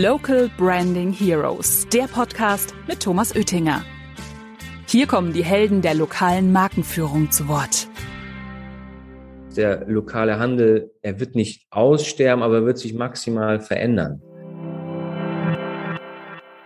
[0.00, 3.84] Local Branding Heroes, der Podcast mit Thomas Oettinger.
[4.86, 7.88] Hier kommen die Helden der lokalen Markenführung zu Wort.
[9.54, 14.22] Der lokale Handel, er wird nicht aussterben, aber wird sich maximal verändern.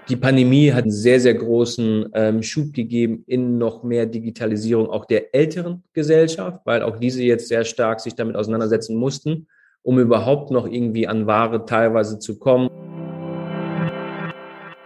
[0.08, 5.04] Die Pandemie hat einen sehr, sehr großen ähm, Schub gegeben in noch mehr Digitalisierung auch
[5.04, 9.48] der älteren Gesellschaft, weil auch diese jetzt sehr stark sich damit auseinandersetzen mussten,
[9.82, 12.70] um überhaupt noch irgendwie an Ware teilweise zu kommen.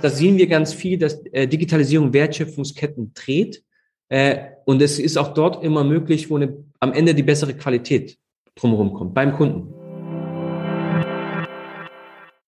[0.02, 3.62] Da sehen wir ganz viel, dass äh, Digitalisierung Wertschöpfungsketten dreht.
[4.08, 8.16] Äh, und es ist auch dort immer möglich, wo eine, am Ende die bessere Qualität
[8.54, 9.74] drumherum kommt, beim Kunden.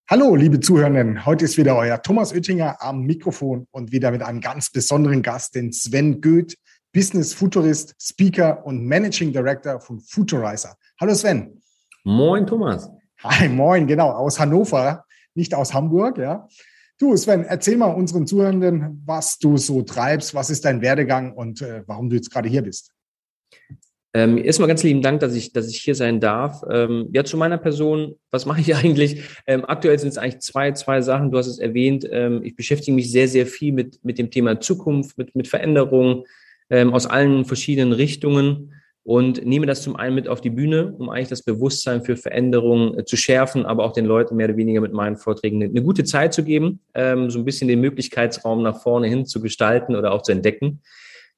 [0.09, 1.27] Hallo, liebe Zuhörenden.
[1.27, 5.53] Heute ist wieder euer Thomas Oettinger am Mikrofon und wieder mit einem ganz besonderen Gast,
[5.53, 6.57] den Sven Goeth,
[6.91, 10.75] Business Futurist, Speaker und Managing Director von Futurizer.
[10.99, 11.61] Hallo Sven.
[12.03, 12.89] Moin Thomas.
[13.23, 16.47] Hi, moin, genau, aus Hannover, nicht aus Hamburg, ja.
[17.03, 21.61] Du, Sven, erzähl mal unseren Zuhörenden, was du so treibst, was ist dein Werdegang und
[21.61, 22.93] äh, warum du jetzt gerade hier bist.
[24.13, 26.63] Ähm, erstmal ganz lieben Dank, dass ich, dass ich hier sein darf.
[26.71, 29.21] Ähm, ja, zu meiner Person, was mache ich eigentlich?
[29.45, 31.29] Ähm, aktuell sind es eigentlich zwei, zwei Sachen.
[31.29, 32.07] Du hast es erwähnt.
[32.09, 36.23] Ähm, ich beschäftige mich sehr, sehr viel mit, mit dem Thema Zukunft, mit, mit Veränderungen
[36.69, 41.09] ähm, aus allen verschiedenen Richtungen und nehme das zum einen mit auf die Bühne, um
[41.09, 44.79] eigentlich das Bewusstsein für Veränderungen äh, zu schärfen, aber auch den Leuten mehr oder weniger
[44.79, 48.81] mit meinen Vorträgen eine, gute Zeit zu geben, ähm, so ein bisschen den Möglichkeitsraum nach
[48.81, 50.81] vorne hin zu gestalten oder auch zu entdecken.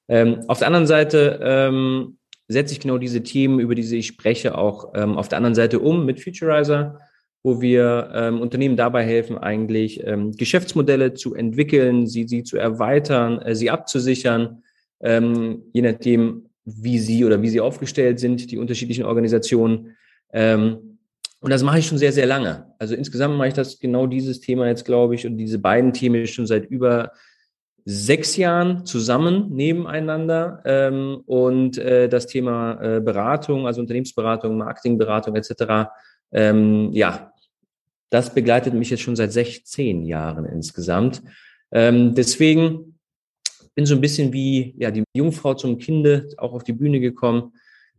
[0.08, 4.56] Ähm, auf der anderen Seite ähm, setze ich genau diese Themen, über die ich spreche,
[4.56, 7.00] auch ähm, auf der anderen Seite um mit Futurizer,
[7.42, 13.40] wo wir ähm, Unternehmen dabei helfen, eigentlich ähm, Geschäftsmodelle zu entwickeln, sie, sie zu erweitern,
[13.40, 14.62] äh, sie abzusichern,
[15.00, 19.96] ähm, je nachdem, wie sie oder wie sie aufgestellt sind, die unterschiedlichen Organisationen.
[20.32, 20.98] Ähm,
[21.40, 22.74] und das mache ich schon sehr, sehr lange.
[22.78, 26.26] Also insgesamt mache ich das genau dieses Thema jetzt, glaube ich, und diese beiden Themen
[26.26, 27.12] schon seit über
[27.84, 35.88] sechs Jahren zusammen nebeneinander ähm, und äh, das Thema äh, Beratung, also Unternehmensberatung, Marketingberatung etc.
[36.32, 37.32] Ähm, ja,
[38.10, 41.22] das begleitet mich jetzt schon seit 16 Jahren insgesamt.
[41.70, 42.95] Ähm, deswegen
[43.76, 47.52] bin so ein bisschen wie ja die Jungfrau zum Kinde auch auf die Bühne gekommen,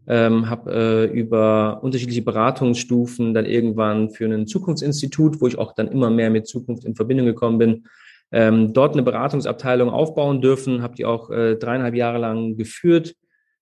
[0.07, 5.89] ähm, habe äh, über unterschiedliche Beratungsstufen dann irgendwann für ein Zukunftsinstitut, wo ich auch dann
[5.89, 7.83] immer mehr mit Zukunft in Verbindung gekommen bin,
[8.31, 13.15] ähm, dort eine Beratungsabteilung aufbauen dürfen, habe die auch äh, dreieinhalb Jahre lang geführt,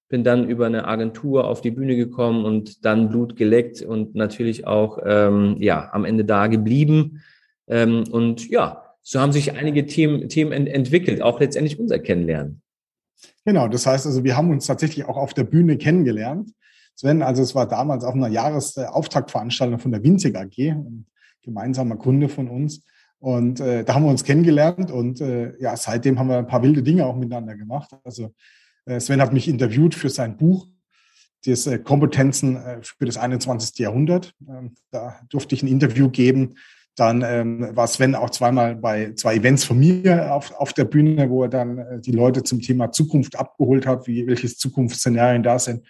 [0.08, 4.66] bin dann über eine Agentur auf die Bühne gekommen und dann Blut geleckt und natürlich
[4.66, 7.22] auch ähm, ja am Ende da geblieben.
[7.68, 12.64] Ähm, und ja, so haben sich einige Themen, Themen ent entwickelt, auch letztendlich unser Kennenlernen.
[13.46, 16.50] Genau, das heißt also, wir haben uns tatsächlich auch auf der Bühne kennengelernt.
[16.96, 21.06] Sven, also es war damals auf einer Jahresauftaktveranstaltung von der Winzig AG, ein
[21.44, 22.84] gemeinsamer Kunde von uns.
[23.20, 26.64] Und äh, da haben wir uns kennengelernt und äh, ja, seitdem haben wir ein paar
[26.64, 27.92] wilde Dinge auch miteinander gemacht.
[28.04, 28.34] Also
[28.86, 30.68] äh, Sven hat mich interviewt für sein Buch,
[31.46, 33.78] das äh, Kompetenzen äh, für das 21.
[33.78, 34.34] Jahrhundert.
[34.50, 36.56] Ähm, da durfte ich ein Interview geben.
[36.96, 41.30] Dann ähm, war Sven auch zweimal bei zwei Events von mir auf, auf der Bühne,
[41.30, 45.60] wo er dann äh, die Leute zum Thema Zukunft abgeholt hat, wie welche Zukunftsszenarien da
[45.60, 45.86] sind.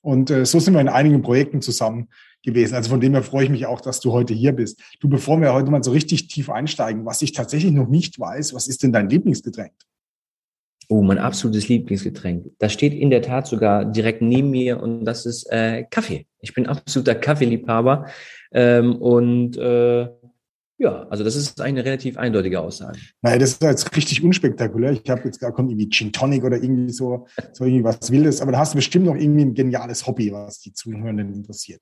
[0.00, 2.08] Und äh, so sind wir in einigen Projekten zusammen
[2.42, 2.74] gewesen.
[2.74, 4.80] Also von dem her freue ich mich auch, dass du heute hier bist.
[5.00, 8.54] Du, bevor wir heute mal so richtig tief einsteigen, was ich tatsächlich noch nicht weiß,
[8.54, 9.72] was ist denn dein Lieblingsgetränk?
[10.88, 12.46] Oh, mein absolutes Lieblingsgetränk.
[12.60, 16.26] Das steht in der Tat sogar direkt neben mir und das ist äh, Kaffee.
[16.40, 18.06] Ich bin absoluter Kaffeeliebhaber
[18.52, 20.08] ähm, und äh,
[20.78, 22.98] ja, also das ist eine relativ eindeutige Aussage.
[23.22, 24.92] Nein, das ist jetzt richtig unspektakulär.
[24.92, 28.42] Ich habe jetzt gar kommt irgendwie Gin Tonic oder irgendwie so, so irgendwie was Wildes,
[28.42, 31.80] aber da hast du bestimmt noch irgendwie ein geniales Hobby, was die Zuhörenden interessiert.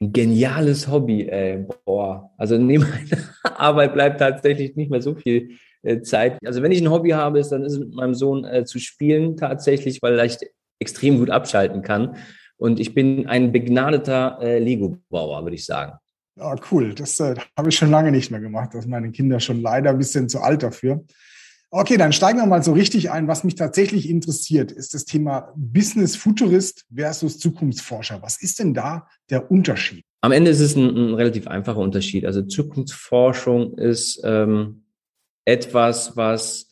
[0.00, 1.64] Ein geniales Hobby, ey.
[1.86, 2.30] Boah.
[2.36, 3.22] Also neben meiner
[3.58, 5.52] Arbeit bleibt tatsächlich nicht mehr so viel
[5.82, 6.38] äh, Zeit.
[6.44, 8.78] Also wenn ich ein Hobby habe, ist, dann ist es mit meinem Sohn äh, zu
[8.78, 10.44] spielen tatsächlich, weil er leicht
[10.78, 12.16] extrem gut abschalten kann.
[12.58, 15.98] Und ich bin ein begnadeter äh, Lego-Bauer, würde ich sagen.
[16.38, 16.94] Ah, cool.
[16.94, 18.70] Das äh, habe ich schon lange nicht mehr gemacht.
[18.74, 21.04] Das meine Kinder schon leider ein bisschen zu alt dafür.
[21.70, 23.26] Okay, dann steigen wir mal so richtig ein.
[23.26, 28.22] Was mich tatsächlich interessiert, ist das Thema Business Futurist versus Zukunftsforscher.
[28.22, 30.04] Was ist denn da der Unterschied?
[30.20, 32.24] Am Ende ist es ein, ein relativ einfacher Unterschied.
[32.24, 34.84] Also Zukunftsforschung ist ähm,
[35.44, 36.68] etwas, was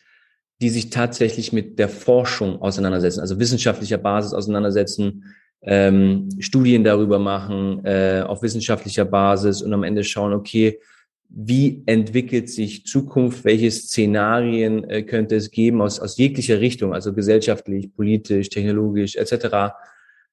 [0.60, 5.34] die sich tatsächlich mit der Forschung auseinandersetzen, also wissenschaftlicher Basis auseinandersetzen,
[5.66, 10.78] ähm, Studien darüber machen, äh, auf wissenschaftlicher Basis und am Ende schauen, okay,
[11.28, 17.12] wie entwickelt sich Zukunft, welche Szenarien äh, könnte es geben aus, aus jeglicher Richtung, also
[17.12, 19.74] gesellschaftlich, politisch, technologisch etc.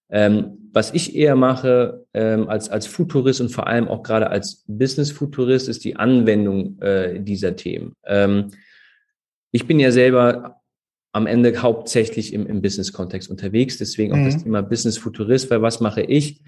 [0.09, 4.63] Ähm, was ich eher mache ähm, als, als Futurist und vor allem auch gerade als
[4.67, 7.93] Business-Futurist ist die Anwendung äh, dieser Themen.
[8.05, 8.51] Ähm,
[9.51, 10.60] ich bin ja selber
[11.11, 14.25] am Ende hauptsächlich im, im Business-Kontext unterwegs, deswegen auch mhm.
[14.25, 16.41] das Thema Business-Futurist, weil was mache ich?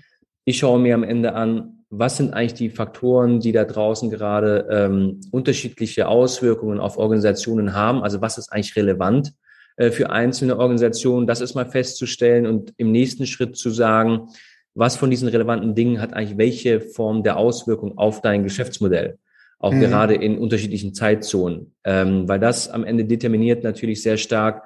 [0.45, 4.67] Ich schaue mir am Ende an, was sind eigentlich die Faktoren, die da draußen gerade
[4.69, 8.01] ähm, unterschiedliche Auswirkungen auf Organisationen haben?
[8.01, 9.33] Also was ist eigentlich relevant
[9.77, 11.27] äh, für einzelne Organisationen?
[11.27, 14.29] Das ist mal festzustellen und im nächsten Schritt zu sagen,
[14.73, 19.19] was von diesen relevanten Dingen hat eigentlich welche Form der Auswirkung auf dein Geschäftsmodell?
[19.63, 19.79] Auch mhm.
[19.79, 24.63] gerade in unterschiedlichen Zeitzonen, ähm, weil das am Ende determiniert natürlich sehr stark,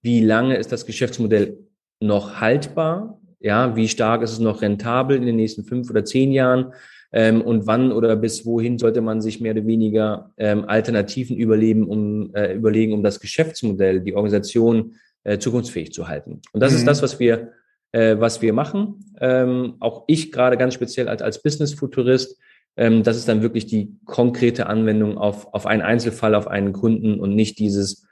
[0.00, 1.58] wie lange ist das Geschäftsmodell
[2.00, 6.32] noch haltbar ja, wie stark ist es noch rentabel in den nächsten fünf oder zehn
[6.32, 6.72] Jahren?
[7.10, 11.88] Ähm, und wann oder bis wohin sollte man sich mehr oder weniger ähm, Alternativen überleben,
[11.88, 16.42] um, äh, überlegen, um das Geschäftsmodell, die Organisation äh, zukunftsfähig zu halten.
[16.52, 16.78] Und das mhm.
[16.78, 17.52] ist das, was wir,
[17.92, 19.14] äh, was wir machen.
[19.20, 22.38] Ähm, auch ich gerade ganz speziell als, als Business-Futurist.
[22.78, 27.20] Ähm, das ist dann wirklich die konkrete Anwendung auf, auf einen Einzelfall, auf einen Kunden
[27.20, 28.08] und nicht dieses,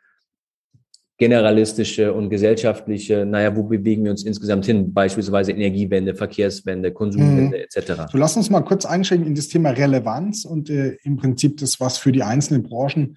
[1.19, 4.93] generalistische und gesellschaftliche, naja, wo bewegen wir uns insgesamt hin?
[4.93, 7.65] Beispielsweise Energiewende, Verkehrswende, Konsumwende mhm.
[7.65, 8.03] etc.
[8.13, 11.81] So, lass uns mal kurz einsteigen in das Thema Relevanz und äh, im Prinzip das,
[11.81, 13.17] was für die einzelnen Branchen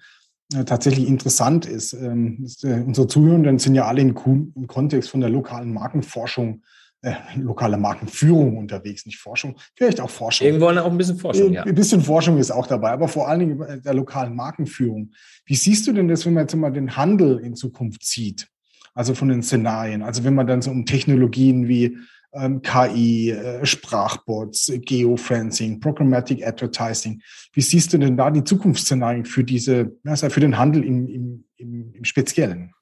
[0.54, 1.92] äh, tatsächlich interessant ist.
[1.92, 4.14] Ähm, äh, unsere Zuhörenden sind ja alle im,
[4.54, 6.62] im Kontext von der lokalen Markenforschung
[7.02, 10.46] äh, lokale Markenführung unterwegs, nicht Forschung, vielleicht auch Forschung.
[10.46, 11.62] Irgendwo auch ein bisschen Forschung, ja.
[11.62, 15.12] Ein bisschen Forschung ist auch dabei, aber vor allen Dingen der lokalen Markenführung.
[15.46, 18.48] Wie siehst du denn das, wenn man jetzt mal den Handel in Zukunft sieht?
[18.94, 20.02] Also von den Szenarien.
[20.02, 21.96] Also wenn man dann so um Technologien wie
[22.32, 27.22] ähm, KI, äh, Sprachbots, Geofencing, Programmatic Advertising.
[27.52, 31.44] Wie siehst du denn da die Zukunftsszenarien für diese, also für den Handel im, im,
[31.56, 32.72] im, im Speziellen?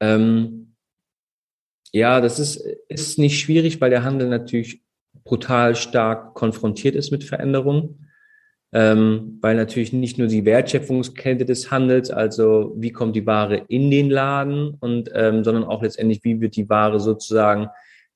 [0.00, 0.67] Ähm,
[1.92, 2.56] ja, das ist,
[2.88, 4.82] ist nicht schwierig, weil der Handel natürlich
[5.24, 8.04] brutal stark konfrontiert ist mit Veränderungen.
[8.70, 13.90] Ähm, weil natürlich nicht nur die Wertschöpfungskette des Handels, also wie kommt die Ware in
[13.90, 17.68] den Laden und ähm, sondern auch letztendlich, wie wird die Ware sozusagen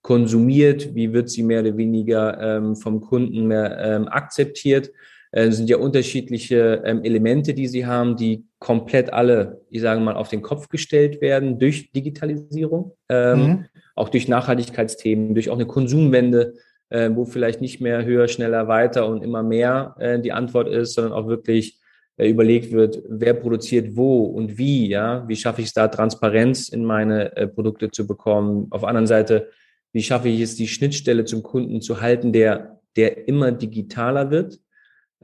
[0.03, 4.91] konsumiert, wie wird sie mehr oder weniger ähm, vom Kunden mehr ähm, akzeptiert
[5.32, 10.14] äh, sind ja unterschiedliche ähm, Elemente, die sie haben, die komplett alle, ich sage mal,
[10.14, 13.64] auf den Kopf gestellt werden durch Digitalisierung, ähm, mhm.
[13.96, 16.55] auch durch Nachhaltigkeitsthemen, durch auch eine Konsumwende,
[16.90, 20.93] äh, wo vielleicht nicht mehr höher, schneller, weiter und immer mehr äh, die Antwort ist,
[20.93, 21.81] sondern auch wirklich
[22.19, 26.69] äh, überlegt wird, wer produziert wo und wie, ja, wie schaffe ich es da Transparenz
[26.69, 28.67] in meine äh, Produkte zu bekommen.
[28.69, 29.49] Auf der anderen Seite,
[29.94, 34.58] wie schaffe ich es, die Schnittstelle zum Kunden zu halten, der, der immer digitaler wird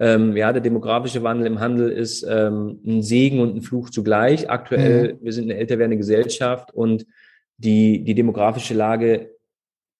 [0.00, 4.49] ähm, ja, der demografische Wandel im Handel ist ähm, ein Segen und ein Fluch zugleich.
[4.49, 5.19] Aktuell, mhm.
[5.23, 7.06] wir sind eine älter werdende Gesellschaft und
[7.56, 9.31] die, die demografische Lage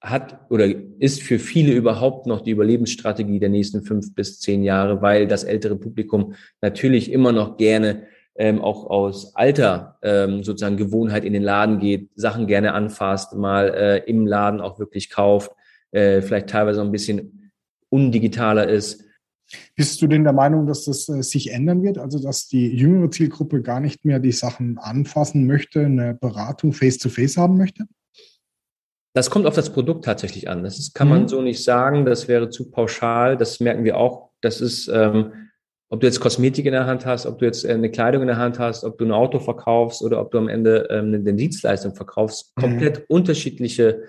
[0.00, 0.67] hat oder
[1.00, 5.43] ist für viele überhaupt noch die Überlebensstrategie der nächsten fünf bis zehn Jahre, weil das
[5.43, 8.06] ältere Publikum natürlich immer noch gerne
[8.37, 13.75] ähm, auch aus alter ähm, sozusagen Gewohnheit in den Laden geht, Sachen gerne anfasst, mal
[13.75, 15.50] äh, im Laden auch wirklich kauft,
[15.91, 17.50] äh, vielleicht teilweise ein bisschen
[17.89, 19.05] undigitaler ist.
[19.75, 21.99] Bist du denn der Meinung, dass das äh, sich ändern wird?
[21.99, 27.37] Also, dass die jüngere Zielgruppe gar nicht mehr die Sachen anfassen möchte, eine Beratung face-to-face
[27.37, 27.85] -face haben möchte?
[29.15, 30.62] Das kommt auf das Produkt tatsächlich an.
[30.62, 31.15] Das kann mhm.
[31.15, 32.05] man so nicht sagen.
[32.05, 33.37] Das wäre zu pauschal.
[33.37, 34.31] Das merken wir auch.
[34.41, 35.33] Das ist, ähm,
[35.88, 38.28] ob du jetzt Kosmetik in der Hand hast, ob du jetzt äh, eine Kleidung in
[38.28, 41.35] der Hand hast, ob du ein Auto verkaufst oder ob du am Ende ähm, eine
[41.35, 42.52] Dienstleistung verkaufst.
[42.57, 42.61] Mhm.
[42.61, 43.05] Komplett mhm.
[43.09, 44.02] unterschiedliche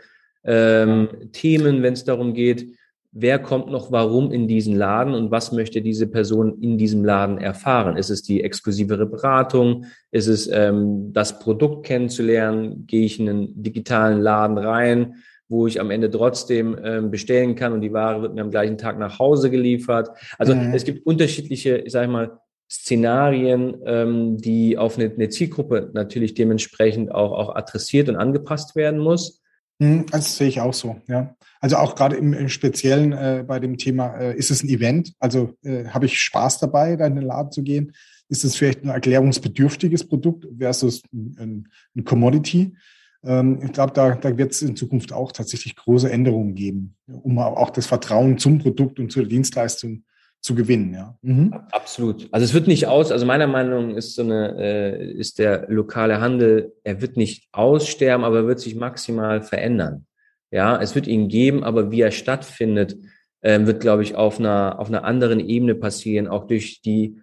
[0.43, 2.75] ähm, Themen, wenn es darum geht,
[3.11, 7.37] wer kommt noch warum in diesen Laden und was möchte diese Person in diesem Laden
[7.37, 7.97] erfahren?
[7.97, 9.85] Ist es die exklusivere Beratung?
[10.11, 12.85] Ist es ähm, das Produkt kennenzulernen?
[12.85, 15.15] Gehe ich in einen digitalen Laden rein,
[15.47, 18.77] wo ich am Ende trotzdem ähm, bestellen kann und die Ware wird mir am gleichen
[18.77, 20.09] Tag nach Hause geliefert?
[20.37, 20.73] Also mhm.
[20.73, 22.39] es gibt unterschiedliche, ich sage mal,
[22.71, 28.99] Szenarien, ähm, die auf eine, eine Zielgruppe natürlich dementsprechend auch, auch adressiert und angepasst werden
[28.99, 29.41] muss.
[29.81, 31.35] Hm, das sehe ich auch so, ja.
[31.61, 35.13] Also auch gerade im, im Speziellen äh, bei dem Thema, äh, ist es ein Event?
[35.19, 37.93] Also äh, habe ich Spaß dabei, da in den Laden zu gehen?
[38.29, 42.75] Ist es vielleicht ein erklärungsbedürftiges Produkt versus ein, ein Commodity?
[43.23, 47.37] Ähm, ich glaube, da, da wird es in Zukunft auch tatsächlich große Änderungen geben, um
[47.39, 50.03] auch das Vertrauen zum Produkt und zur Dienstleistung
[50.41, 51.17] zu gewinnen, ja.
[51.21, 51.53] Mhm.
[51.71, 52.27] Absolut.
[52.31, 55.65] Also es wird nicht aus, also meiner Meinung nach ist so eine, äh, ist der
[55.69, 60.05] lokale Handel, er wird nicht aussterben, aber er wird sich maximal verändern.
[60.51, 62.97] Ja, es wird ihn geben, aber wie er stattfindet,
[63.41, 67.21] äh, wird, glaube ich, auf einer, auf einer anderen Ebene passieren, auch durch die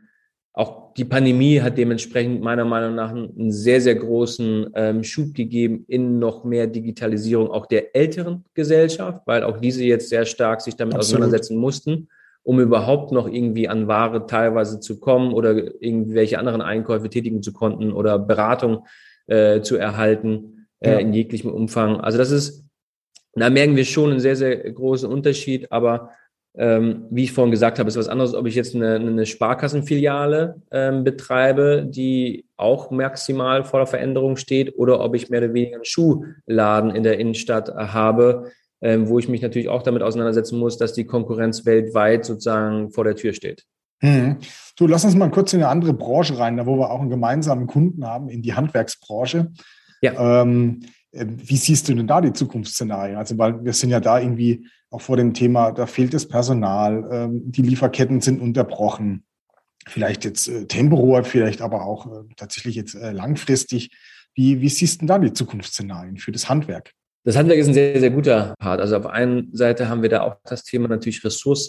[0.56, 5.85] auch die Pandemie hat dementsprechend meiner Meinung nach einen sehr, sehr großen ähm, Schub gegeben
[5.87, 10.75] in noch mehr Digitalisierung auch der älteren Gesellschaft, weil auch diese jetzt sehr stark sich
[10.75, 11.16] damit Absolut.
[11.20, 12.08] auseinandersetzen mussten,
[12.46, 17.52] um überhaupt noch irgendwie an Ware teilweise zu kommen oder irgendwelche anderen Einkäufe tätigen zu
[17.52, 18.86] konnten oder Beratung
[19.26, 20.98] äh, zu erhalten äh, ja.
[20.98, 22.00] in jeglichem Umfang.
[22.00, 22.64] Also das ist,
[23.34, 26.10] da merken wir schon einen sehr, sehr großen Unterschied, aber
[26.56, 30.62] ähm, wie ich vorhin gesagt habe, ist was anderes, ob ich jetzt eine, eine Sparkassenfiliale
[30.70, 35.74] ähm, betreibe, die auch maximal vor der Veränderung steht, oder ob ich mehr oder weniger
[35.74, 40.76] einen Schuhladen in der Innenstadt habe, ähm, wo ich mich natürlich auch damit auseinandersetzen muss,
[40.76, 43.64] dass die Konkurrenz weltweit sozusagen vor der Tür steht.
[44.00, 44.37] Hm.
[44.76, 47.11] Du, lass uns mal kurz in eine andere Branche rein, da wo wir auch einen
[47.11, 49.52] gemeinsamen Kunden haben, in die Handwerksbranche.
[50.02, 50.42] Ja.
[50.42, 50.80] Ähm,
[51.12, 53.16] äh, wie siehst du denn da die Zukunftsszenarien?
[53.16, 57.09] Also, weil wir sind ja da irgendwie auch vor dem Thema, da fehlt das Personal,
[57.11, 59.25] ähm, die Lieferketten sind unterbrochen.
[59.88, 63.90] Vielleicht jetzt äh, temporär, vielleicht aber auch äh, tatsächlich jetzt äh, langfristig.
[64.35, 66.92] Wie, wie siehst du denn da die Zukunftsszenarien für das Handwerk?
[67.26, 68.80] Das Handwerk ist ein sehr, sehr guter Part.
[68.80, 71.68] Also auf einer Seite haben wir da auch das Thema natürlich Ressource.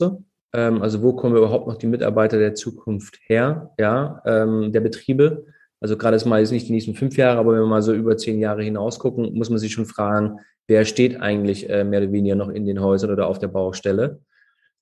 [0.53, 5.47] Ähm, also wo kommen überhaupt noch die Mitarbeiter der Zukunft her, ja, ähm, der Betriebe?
[5.79, 8.17] Also gerade mal jetzt nicht die nächsten fünf Jahre, aber wenn wir mal so über
[8.17, 10.37] zehn Jahre hinaus gucken, muss man sich schon fragen,
[10.67, 14.19] wer steht eigentlich äh, mehr oder weniger noch in den Häusern oder auf der Baustelle.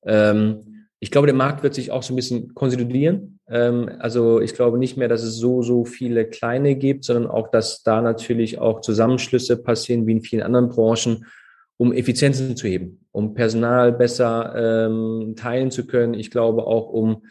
[0.06, 3.40] Ähm, ich glaube, der Markt wird sich auch so ein bisschen konsolidieren.
[3.50, 7.50] Ähm, also ich glaube nicht mehr, dass es so, so viele kleine gibt, sondern auch,
[7.50, 11.26] dass da natürlich auch Zusammenschlüsse passieren, wie in vielen anderen Branchen,
[11.78, 16.14] um Effizienzen zu heben, um Personal besser ähm, teilen zu können.
[16.14, 17.24] Ich glaube auch, um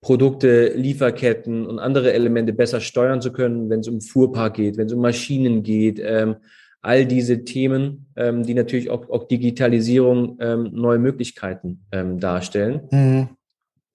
[0.00, 4.86] Produkte, Lieferketten und andere Elemente besser steuern zu können, wenn es um Fuhrpark geht, wenn
[4.86, 6.36] es um Maschinen geht, ähm,
[6.84, 12.82] all diese Themen, ähm, die natürlich auch, auch Digitalisierung ähm, neue Möglichkeiten ähm, darstellen.
[12.90, 13.28] Mhm.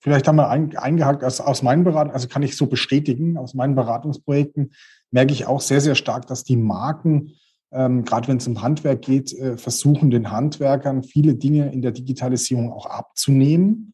[0.01, 3.53] Vielleicht haben wir ein, eingehakt aus, aus meinen Beratungen, also kann ich so bestätigen, aus
[3.53, 4.71] meinen Beratungsprojekten
[5.11, 7.33] merke ich auch sehr, sehr stark, dass die Marken,
[7.71, 11.91] ähm, gerade wenn es um Handwerk geht, äh, versuchen den Handwerkern viele Dinge in der
[11.91, 13.93] Digitalisierung auch abzunehmen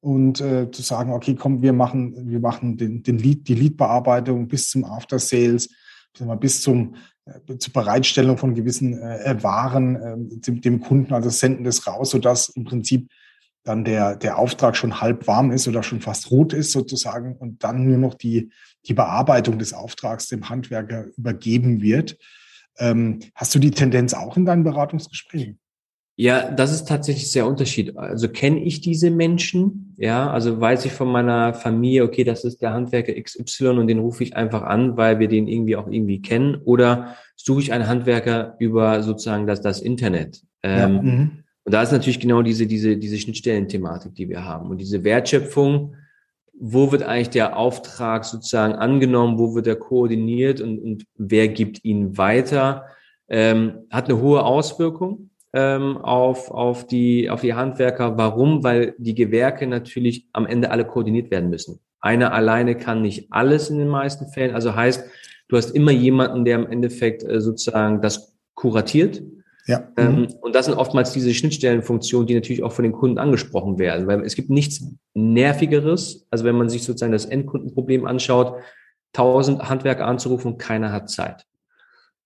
[0.00, 4.48] und äh, zu sagen, okay, komm, wir machen, wir machen den, den Lead, die Leadbearbeitung
[4.48, 5.70] bis zum After Sales,
[6.38, 6.94] bis zum
[7.58, 12.50] zur Bereitstellung von gewissen äh, Waren äh, dem, dem, Kunden, also senden das raus, sodass
[12.50, 13.10] im Prinzip
[13.64, 17.64] dann der, der Auftrag schon halb warm ist oder schon fast rot ist sozusagen und
[17.64, 18.50] dann nur noch die,
[18.86, 22.16] die Bearbeitung des Auftrags dem Handwerker übergeben wird.
[22.78, 25.58] Ähm, hast du die Tendenz auch in deinen Beratungsgesprächen?
[26.18, 27.98] Ja, das ist tatsächlich sehr unterschiedlich.
[27.98, 32.62] Also kenne ich diese Menschen, ja, also weiß ich von meiner Familie, okay, das ist
[32.62, 36.22] der Handwerker XY und den rufe ich einfach an, weil wir den irgendwie auch irgendwie
[36.22, 40.42] kennen, oder suche ich einen Handwerker über sozusagen das, das Internet.
[40.64, 41.30] Ja, ähm, mhm.
[41.64, 44.70] und da ist natürlich genau diese, diese, diese Schnittstellenthematik, die wir haben.
[44.70, 45.96] Und diese Wertschöpfung,
[46.58, 51.84] wo wird eigentlich der Auftrag sozusagen angenommen, wo wird er koordiniert und, und wer gibt
[51.84, 52.86] ihn weiter,
[53.28, 58.18] ähm, hat eine hohe Auswirkung ähm, auf, auf, die, auf die Handwerker.
[58.18, 58.62] Warum?
[58.62, 61.80] Weil die Gewerke natürlich am Ende alle koordiniert werden müssen.
[62.00, 64.54] Einer alleine kann nicht alles in den meisten Fällen.
[64.54, 65.08] Also heißt,
[65.48, 69.22] du hast immer jemanden, der im Endeffekt äh, sozusagen das kuratiert.
[69.66, 69.88] Ja.
[69.96, 70.26] Ähm, mhm.
[70.42, 74.20] und das sind oftmals diese Schnittstellenfunktionen, die natürlich auch von den Kunden angesprochen werden, weil
[74.20, 74.84] es gibt nichts
[75.14, 78.60] Nervigeres, also wenn man sich sozusagen das Endkundenproblem anschaut,
[79.12, 81.46] tausend Handwerker anzurufen und keiner hat Zeit.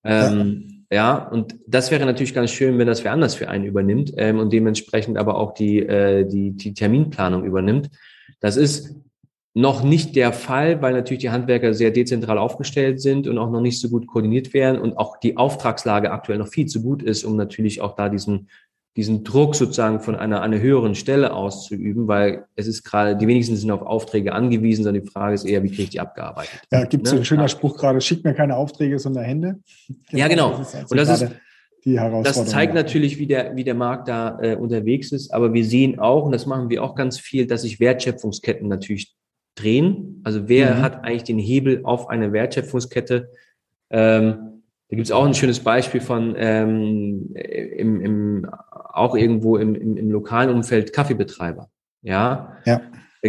[0.05, 0.80] Ähm, ja.
[0.93, 4.41] Ja, und das wäre natürlich ganz schön, wenn das wer anders für einen übernimmt ähm,
[4.41, 7.91] und dementsprechend aber auch die, äh, die, die Terminplanung übernimmt.
[8.41, 8.97] Das ist
[9.55, 13.61] noch nicht der Fall, weil natürlich die Handwerker sehr dezentral aufgestellt sind und auch noch
[13.61, 17.25] nicht so gut koordiniert werden und auch die Auftragslage aktuell noch viel zu gut ist,
[17.25, 18.49] um natürlich auch da diesen
[18.97, 23.57] diesen Druck sozusagen von einer, einer höheren Stelle auszuüben, weil es ist gerade, die wenigsten
[23.57, 26.61] sind auf Aufträge angewiesen, sondern die Frage ist eher, wie kriege ich die abgearbeitet?
[26.73, 27.19] Ja, gibt es ne?
[27.19, 29.61] so ein schöner Spruch gerade, schick mir keine Aufträge, sondern Hände.
[30.11, 30.59] ja, genau.
[30.59, 31.33] Das also und das ist,
[31.85, 32.45] die Herausforderung.
[32.45, 35.99] Das zeigt natürlich, wie der, wie der Markt da äh, unterwegs ist, aber wir sehen
[35.99, 39.15] auch, und das machen wir auch ganz viel, dass sich Wertschöpfungsketten natürlich
[39.55, 40.21] drehen.
[40.25, 40.83] Also wer mhm.
[40.83, 43.31] hat eigentlich den Hebel auf eine Wertschöpfungskette?
[43.91, 44.60] Ähm,
[44.91, 49.97] da gibt es auch ein schönes Beispiel von ähm, im, im, auch irgendwo im, im,
[49.97, 51.71] im lokalen Umfeld Kaffeebetreiber.
[52.03, 52.57] Ja.
[52.65, 52.81] ja.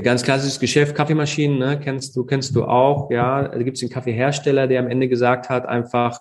[0.02, 3.48] Ganz klassisches Geschäft, Kaffeemaschinen, ne, kennst du, kennst du auch, ja.
[3.48, 6.20] Da gibt es den Kaffeehersteller, der am Ende gesagt hat, einfach,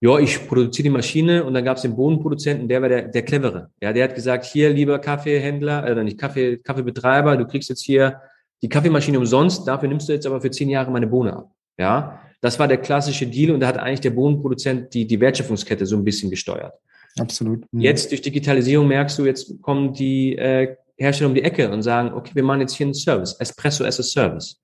[0.00, 3.22] ja, ich produziere die Maschine und dann gab es den Bohnenproduzenten, der war der, der
[3.22, 3.70] clevere.
[3.82, 8.22] Ja, der hat gesagt, hier, lieber Kaffeehändler, äh, nicht Kaffee, Kaffeebetreiber, du kriegst jetzt hier
[8.62, 11.50] die Kaffeemaschine umsonst, dafür nimmst du jetzt aber für zehn Jahre meine Bohne ab.
[11.78, 15.86] Ja, das war der klassische Deal und da hat eigentlich der Bodenproduzent die, die Wertschöpfungskette
[15.86, 16.74] so ein bisschen gesteuert.
[17.18, 17.64] Absolut.
[17.72, 17.80] Mhm.
[17.80, 22.12] Jetzt durch Digitalisierung merkst du, jetzt kommen die äh, Hersteller um die Ecke und sagen,
[22.12, 24.60] okay, wir machen jetzt hier einen Service, Espresso as a Service.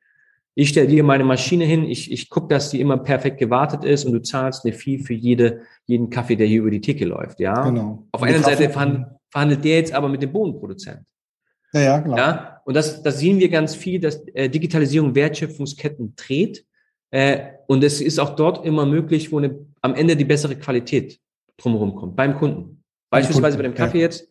[0.54, 4.04] Ich stelle dir meine Maschine hin, ich, ich gucke, dass die immer perfekt gewartet ist
[4.04, 7.38] und du zahlst eine Fee für jede, jeden Kaffee, der hier über die Theke läuft.
[7.38, 7.62] Ja?
[7.62, 8.08] Genau.
[8.10, 11.02] Auf einer Seite verhandelt, verhandelt der jetzt aber mit dem Bodenproduzent.
[11.72, 12.16] Ja, ja, genau.
[12.16, 12.60] Ja?
[12.64, 16.64] Und das, das sehen wir ganz viel, dass äh, Digitalisierung Wertschöpfungsketten dreht.
[17.10, 21.18] Äh, und es ist auch dort immer möglich, wo eine, am Ende die bessere Qualität
[21.56, 22.82] drumherum kommt, beim Kunden.
[23.10, 24.28] Beispielsweise bei dem Kaffee jetzt,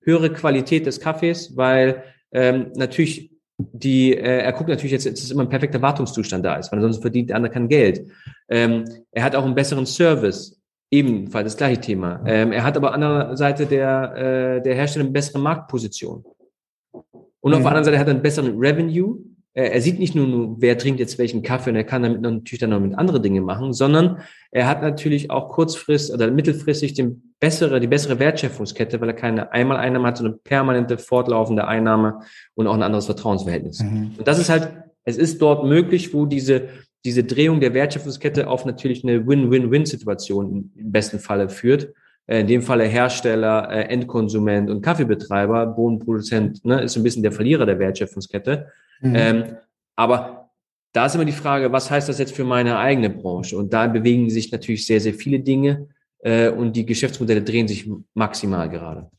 [0.00, 2.02] höhere Qualität des Kaffees, weil
[2.32, 6.72] ähm, natürlich die, äh, er guckt natürlich jetzt, dass immer ein perfekter Wartungszustand da ist,
[6.72, 8.10] weil sonst verdient der andere kein Geld.
[8.48, 12.22] Ähm, er hat auch einen besseren Service, ebenfalls das gleiche Thema.
[12.26, 16.24] Ähm, er hat aber an der Seite der, äh, der Hersteller eine bessere Marktposition.
[16.92, 17.54] Und mhm.
[17.54, 19.18] auf der anderen Seite hat er einen besseren Revenue,
[19.54, 22.70] er sieht nicht nur, wer trinkt jetzt welchen Kaffee und er kann damit natürlich dann
[22.70, 24.18] noch mit andere Dinge machen, sondern
[24.50, 29.52] er hat natürlich auch kurzfristig oder mittelfristig den bessere, die bessere Wertschöpfungskette, weil er keine
[29.52, 32.20] Einmaleinnahme hat, sondern eine permanente fortlaufende Einnahme
[32.54, 33.80] und auch ein anderes Vertrauensverhältnis.
[33.80, 34.14] Mhm.
[34.18, 34.72] Und das ist halt,
[35.04, 36.68] es ist dort möglich, wo diese,
[37.04, 41.92] diese Drehung der Wertschöpfungskette auf natürlich eine Win-Win-Win-Situation im besten Falle führt.
[42.26, 47.32] Äh, in dem Falle Hersteller, äh, Endkonsument und Kaffeebetreiber, Bodenproduzent, ne, ist ein bisschen der
[47.32, 48.68] Verlierer der Wertschöpfungskette.
[49.00, 49.14] Mhm.
[49.14, 49.44] Ähm,
[49.96, 50.50] aber
[50.92, 53.56] da ist immer die Frage, was heißt das jetzt für meine eigene Branche?
[53.56, 55.88] Und da bewegen sich natürlich sehr, sehr viele Dinge
[56.20, 59.10] äh, und die Geschäftsmodelle drehen sich maximal gerade.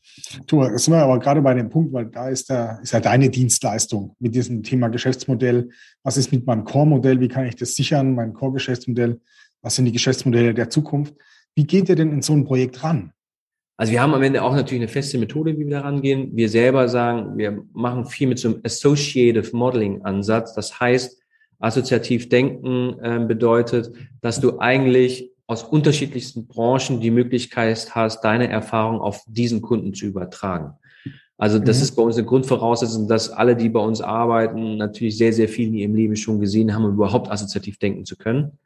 [0.46, 3.00] Du, jetzt sind wir aber gerade bei dem Punkt, weil da ist, der, ist ja
[3.00, 5.68] deine Dienstleistung mit diesem Thema Geschäftsmodell.
[6.02, 7.20] Was ist mit meinem Core-Modell?
[7.20, 9.20] Wie kann ich das sichern, mein Core-Geschäftsmodell?
[9.62, 11.14] Was sind die Geschäftsmodelle der Zukunft?
[11.54, 13.12] Wie geht ihr denn in so ein Projekt ran?
[13.76, 16.30] Also wir haben am Ende auch natürlich eine feste Methode, wie wir da rangehen.
[16.34, 20.54] Wir selber sagen, wir machen viel mit so einem Associative Modeling Ansatz.
[20.54, 21.20] Das heißt,
[21.58, 23.92] assoziativ denken äh, bedeutet,
[24.22, 30.06] dass du eigentlich aus unterschiedlichsten Branchen die Möglichkeit hast, deine Erfahrung auf diesen Kunden zu
[30.06, 30.72] übertragen.
[31.38, 31.82] Also das mhm.
[31.82, 35.68] ist bei uns eine Grundvoraussetzung, dass alle, die bei uns arbeiten, natürlich sehr, sehr viel
[35.68, 38.58] in ihrem Leben schon gesehen haben, um überhaupt assoziativ denken zu können.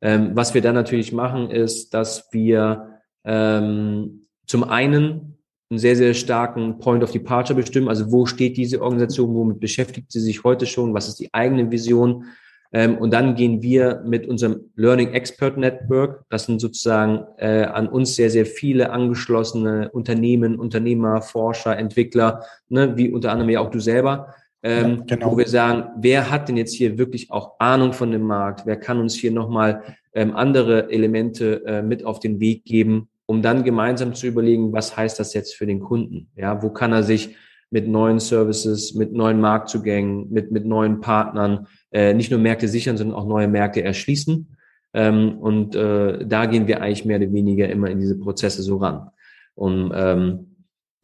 [0.00, 5.38] Ähm, was wir dann natürlich machen, ist, dass wir ähm, zum einen
[5.70, 7.88] einen sehr, sehr starken Point of Departure bestimmen.
[7.88, 11.70] Also wo steht diese Organisation, womit beschäftigt sie sich heute schon, was ist die eigene
[11.70, 12.24] Vision?
[12.72, 17.88] Ähm, und dann gehen wir mit unserem Learning Expert Network, das sind sozusagen äh, an
[17.88, 23.70] uns sehr, sehr viele angeschlossene Unternehmen, Unternehmer, Forscher, Entwickler, ne, wie unter anderem ja auch
[23.70, 25.32] du selber, ähm, ja, genau.
[25.32, 28.66] wo wir sagen, wer hat denn jetzt hier wirklich auch Ahnung von dem Markt?
[28.66, 33.42] Wer kann uns hier nochmal ähm, andere Elemente äh, mit auf den Weg geben, um
[33.42, 36.30] dann gemeinsam zu überlegen, was heißt das jetzt für den Kunden?
[36.34, 37.36] Ja, wo kann er sich
[37.70, 42.96] mit neuen Services, mit neuen Marktzugängen, mit, mit neuen Partnern äh, nicht nur Märkte sichern,
[42.96, 44.56] sondern auch neue Märkte erschließen.
[44.94, 48.78] Ähm, und äh, da gehen wir eigentlich mehr oder weniger immer in diese Prozesse so
[48.78, 49.10] ran.
[49.54, 50.57] Und ähm,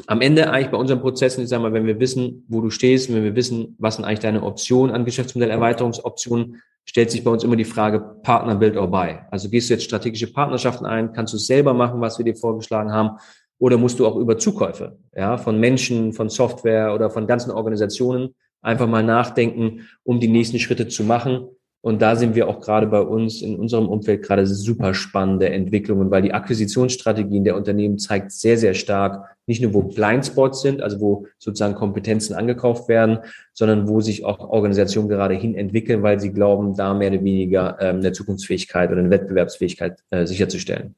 [0.07, 3.13] am Ende eigentlich bei unseren Prozessen, ich sage mal, wenn wir wissen, wo du stehst,
[3.13, 7.57] wenn wir wissen, was sind eigentlich deine Optionen an Geschäftsmodellerweiterungsoptionen, stellt sich bei uns immer
[7.57, 9.19] die Frage Partner, Build or Buy.
[9.31, 12.93] Also gehst du jetzt strategische Partnerschaften ein, kannst du selber machen, was wir dir vorgeschlagen
[12.93, 13.19] haben,
[13.59, 18.35] oder musst du auch über Zukäufe, ja, von Menschen, von Software oder von ganzen Organisationen
[18.61, 21.49] einfach mal nachdenken, um die nächsten Schritte zu machen
[21.85, 26.11] und da sind wir auch gerade bei uns in unserem Umfeld gerade super spannende Entwicklungen,
[26.11, 30.99] weil die Akquisitionsstrategien der Unternehmen zeigt sehr, sehr stark, nicht nur wo Blindspots sind, also
[31.01, 33.19] wo sozusagen Kompetenzen angekauft werden,
[33.53, 37.77] sondern wo sich auch Organisationen gerade hin entwickeln, weil sie glauben, da mehr oder weniger
[37.79, 40.95] ähm, eine Zukunftsfähigkeit oder eine Wettbewerbsfähigkeit äh, sicherzustellen.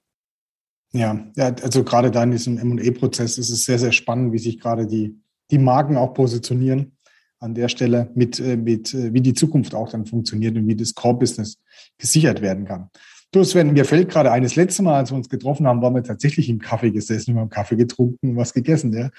[0.92, 4.60] Ja, ja, also gerade da in diesem M&E-Prozess ist es sehr, sehr spannend, wie sich
[4.60, 5.18] gerade die,
[5.50, 6.95] die Marken auch positionieren
[7.38, 10.76] an der Stelle mit, äh, mit äh, wie die Zukunft auch dann funktioniert und wie
[10.76, 11.58] das Core-Business
[11.98, 12.90] gesichert werden kann.
[13.32, 16.02] Du Sven, mir fällt gerade eines letzte Mal, als wir uns getroffen haben, waren wir
[16.02, 18.92] tatsächlich im Kaffee gesessen, wir haben Kaffee getrunken und was gegessen.
[18.92, 19.10] Ja.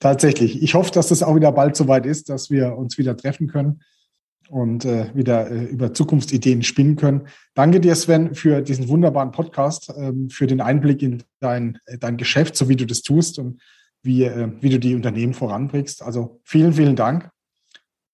[0.00, 0.62] Tatsächlich.
[0.62, 3.80] Ich hoffe, dass das auch wieder bald soweit ist, dass wir uns wieder treffen können
[4.48, 7.28] und äh, wieder äh, über Zukunftsideen spinnen können.
[7.54, 12.56] Danke dir, Sven, für diesen wunderbaren Podcast, ähm, für den Einblick in dein, dein Geschäft,
[12.56, 13.60] so wie du das tust und
[14.02, 16.02] wie, äh, wie du die Unternehmen voranbringst.
[16.02, 17.30] Also vielen, vielen Dank.